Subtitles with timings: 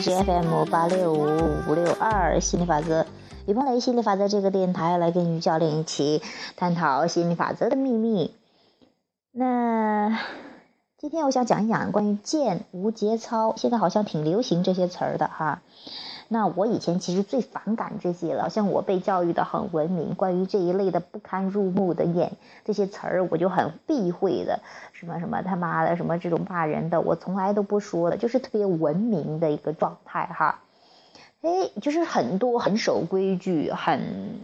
[0.00, 1.26] 是 FM 八六五
[1.68, 3.04] 五六二心理法则，
[3.46, 6.22] 于鹏雷心理法则这个电台来跟于教练一起
[6.56, 8.34] 探讨心理法则的秘密。
[9.30, 10.18] 那
[10.96, 15.60] 今天我想讲一讲关于健无节操，现在好像挺流行这些词儿的哈。
[16.32, 22.30] 那我以前其实最反感这些了，像我被教育的很文明，关于这一类的不堪入目的眼
[22.64, 24.60] 这些词儿，我就很避讳的，
[24.92, 30.60] 什么什么他妈的，什么这种骂人的，我从来都不说的，就是特别文明的一个状态哈。
[31.42, 33.98] 哎，就是很多很守规矩、很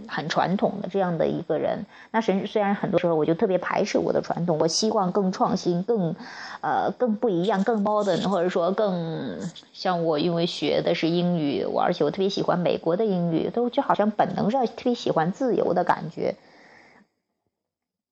[0.09, 1.85] 很传统的这样的一个人。
[2.11, 6.15] 那虽虽然很多时候我就特别排斥我的传统，我希望更创新、更
[6.63, 9.39] 呃更不一样、更 modern，或者说更
[9.75, 16.35] 像我因为学的是英语，我而且我特别喜欢美国的英语，都就好像本能上特别喜欢自由的感觉。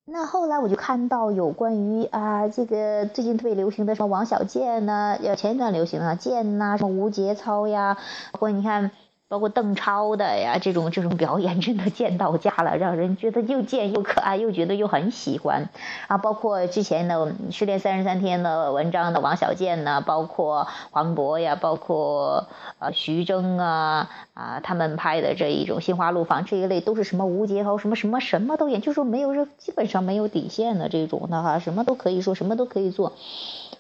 [0.06, 7.96] 那后来我就看到有关于啊，这个最近特别流行的什么王小贱呐，要前一段流行啊，贱呐，什么无节操呀，
[8.38, 8.90] 或者你看。
[9.34, 15.68] 包括邓超的呀，这种这种表演真的贱到家了，让人觉得又贱又可爱，又觉得又很喜欢
[16.06, 16.18] 啊。
[16.18, 17.16] 包括之前的
[17.50, 22.46] 《失恋三十三天》的文章的王小贱呢，包括黄渤呀，包括
[22.78, 33.14] 呃徐峥啊啊，他们拍的这一种《心花怒放》这一类，都是什么无节操，什么什么什么都演，就说没有这基本上没有底线的这种的哈，什么都可以说，什么都可以做。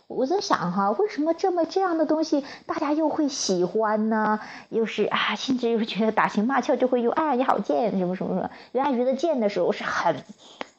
[0.06, 4.38] 我在想哈，为什么这么这样的东西大家又会喜欢呢？
[4.68, 8.50] 又是啊，甚至又觉得打情骂俏就会用哎你好贱什么什么什么。
[8.72, 10.16] 原来觉得贱的时候是很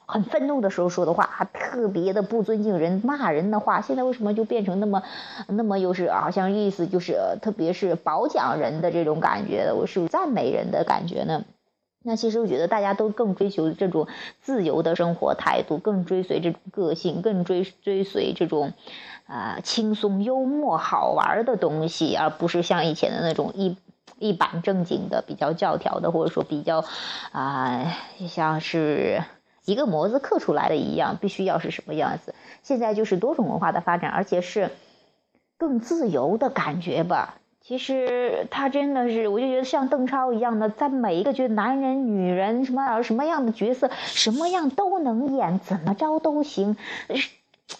[0.06, 3.82] 很愤怒的时候说的话，特别的不尊敬人、骂人的话。
[3.82, 5.02] 现在为什么就变成那么
[5.48, 11.44] 那么又是好像意思就是特别是褒奖人的这种感觉的，我是赞美人的感觉呢？
[12.06, 14.08] 那其实我觉得大家都更追求这种
[14.42, 18.74] 自由的生活态度，更追随这种个性，更追追随这种。
[19.28, 23.76] 啊，轻松、幽默、好玩的东西，而不是像以前的那种一
[24.20, 26.86] 一板正经的、比较教条的，或者说比较
[27.32, 27.92] 啊，
[28.30, 29.24] 像是
[29.66, 32.36] 一个模子刻出来的一样，必须要是什么样子。
[32.62, 34.70] 现在就是多种文化的发展，而且是
[35.58, 37.40] 更自由的感觉吧。
[37.68, 46.78] 其实他真的是，我就觉得像邓超一样的，在每一个角男人、女人什么什么样的角色，什么样都能演，怎么着都行。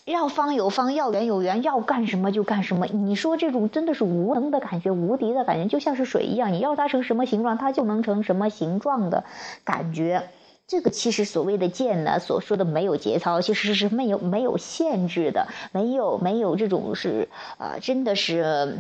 [0.06, 2.88] 要方有方，要圆有圆，要干什么就干什么。
[2.88, 9.24] 你说这种真的是无能的感觉，无敌的感觉，就像是水一样，你要它成什么形状，它就能成什么形状的
[9.64, 10.30] 感觉。
[10.66, 17.30] 这个其实所谓的贱呢，所说的没有节操，其实是没有没有限制的，没有没有这种是
[17.60, 18.80] 呃，真的是。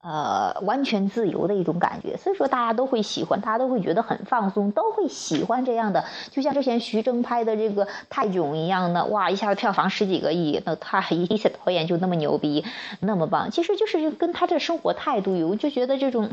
[0.00, 6.04] 呃，完全自由的一种感觉，所以说大家都会喜欢，大家都会觉得很放松，都会喜欢这样的。
[6.30, 12.64] 就像之前徐峥拍的这个《泰囧》一样的，哇，一下子票房十几个亿，那他一些导演就那么牛逼，
[13.00, 13.50] 那么棒。
[13.50, 16.30] 其实就是跟他这生活态度有，就觉得这种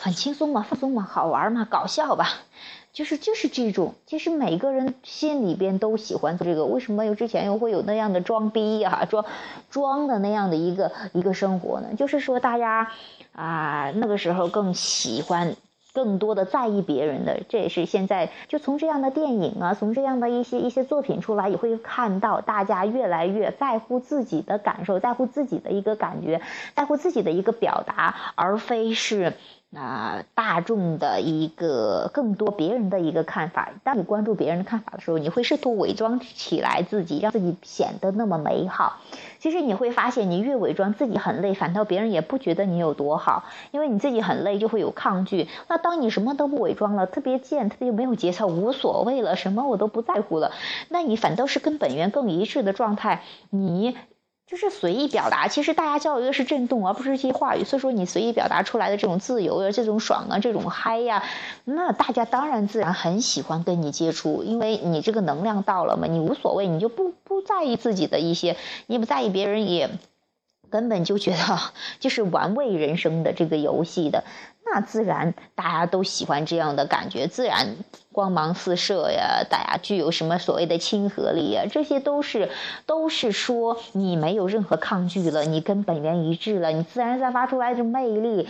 [0.00, 2.26] 很轻松嘛，放松嘛，好玩嘛，搞笑吧。
[2.92, 6.64] 就是就是这种，其实每个人心里边都喜欢这个。
[6.64, 9.24] 为什么又之前又会有那样的装逼呀、装
[9.70, 11.94] 装的那样的一个一个生活呢？
[11.96, 12.90] 就是说大家
[13.32, 15.54] 啊那个时候更喜欢
[15.92, 26.40] 更多的在意别人的，这也是现在就从这样的电影啊，从这样的一些一些作品出来，也会看到大家越来越在乎自己的感受，在乎自己的一个感觉，
[26.74, 29.34] 在乎自己的一个表达，而非是。
[29.72, 38.98] 那大众的一个更多别人的一个看法，当你关注别人的看法的时候，你会试图伪装起来自己，让自己显得那么美好。
[39.38, 45.46] 其实你会发现，你越伪装自己很累，反倒别人也不觉得你有多好，因为你自己很累就会有抗拒。
[45.68, 50.50] 那当你什么都不伪装了，特别贱，特别没有节操，无所谓了，什么我都不在乎了，
[50.88, 53.96] 那你反倒是跟本源更一致的状态，你。
[54.50, 57.62] 就是随意表达，其实大家交流的是震动，而不是一些话语。
[57.62, 61.22] 所以说，你随意表达出来的这种自由啊，这种爽啊，这种嗨呀，
[61.64, 68.56] 那大家当然自然很喜欢跟你接触，因为你这个能量到了嘛，你无所谓，你就不不在意自己的一些，
[68.88, 69.88] 你也不在意别人也。
[70.70, 71.60] 根本就觉得
[71.98, 74.24] 就是玩味人生的这个游戏的，
[74.64, 77.76] 那自然大家都喜欢这样的感觉，自然
[78.12, 82.50] 光芒四射呀，大家具有什么所谓的亲和力呀，这些都是
[82.86, 88.48] 都是说你没有任何抗拒了，你跟本源一致了，你自然散发出来的魅力，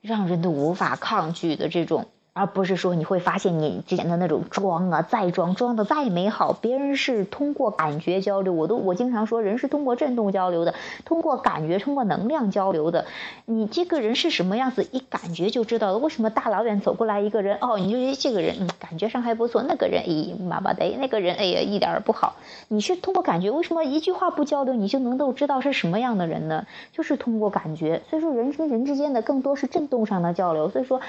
[0.00, 8.52] 让人都无法抗拒的这种而不是说你会发现你之前的那种装啊，再装装的再美好，别人是通过感觉交流。
[8.52, 13.06] 我都我经常说，人是通过震动交流的，通过感觉，通过能量交流的。
[13.44, 15.98] 你这个人是什么样子，一感觉就知道了。
[15.98, 22.34] 为什么大老远走过来一个人，哦，你就觉得这个人，感觉上还不错，那个人哎，妈妈的，那个人哎呀，一点儿不好。
[22.66, 26.66] 你是通过感觉，为什么一句话不交流，你就能够知道是什么样的人呢？
[26.92, 28.02] 就是通过感觉。
[28.10, 30.68] 所以说，人跟人之间的更多是震动上的交流。
[30.68, 31.00] 所以说。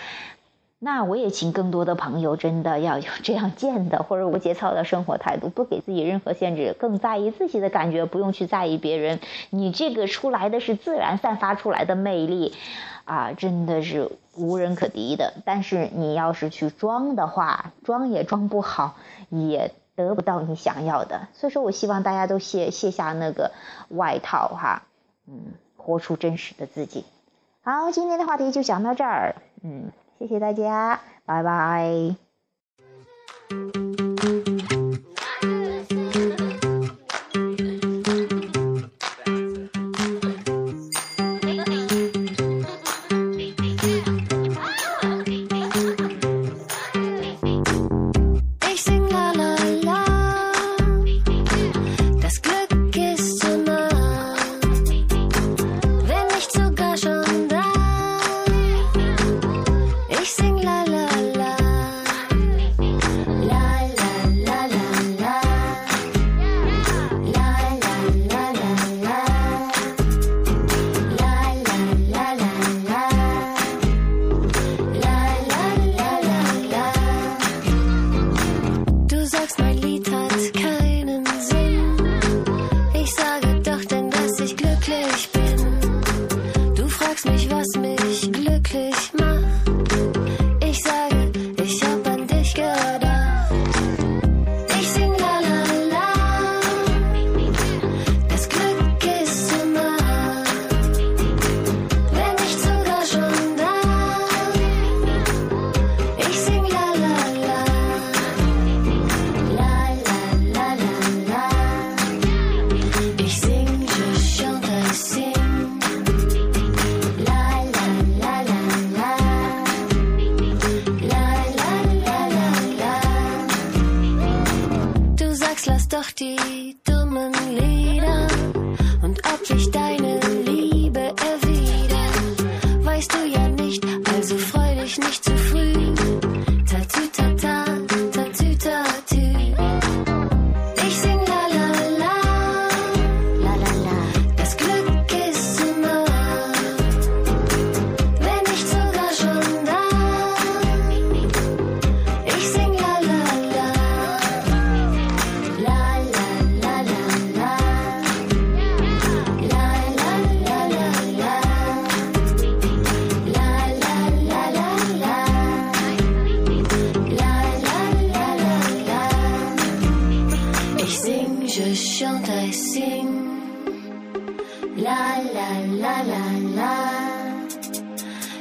[0.85, 9.19] 那我也请更多的朋友真的要有这样贱的或者无节操的生活态度，不给自己任何限制，更在意自己的感觉，不用去在意别人。
[9.49, 12.53] 你这个出来的是自然散发出来的魅力，
[13.03, 15.33] 啊，真的是无人可敌的。
[15.43, 18.95] 但是你要是去装的话，装也装不好，
[19.29, 21.29] 也得不到你想要的。
[21.33, 23.53] 所以说我希望大家都卸卸下那个
[23.89, 24.83] 外套哈，
[25.27, 27.05] 嗯，活出真实的自己。
[27.63, 29.91] 好，今天的话题就讲到这儿，嗯。
[30.17, 32.15] 谢谢大家，拜拜。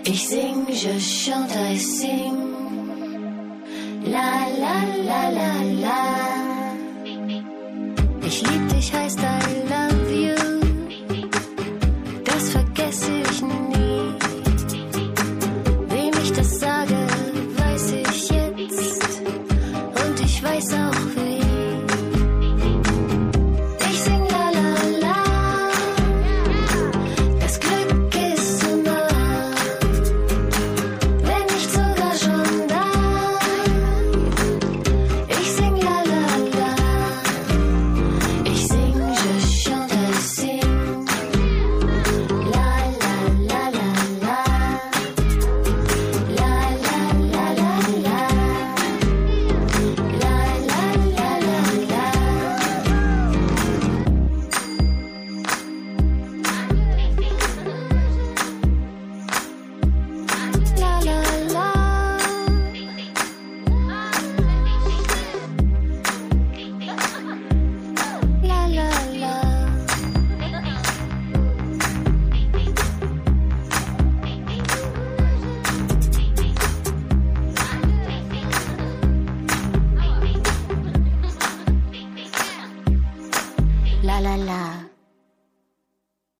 [0.06, 2.36] Ich sing, je chante, ich sing.
[4.04, 4.76] La la
[5.08, 5.52] la la
[5.82, 6.13] la.